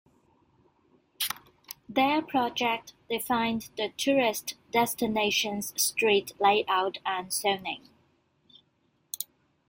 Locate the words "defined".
3.07-3.69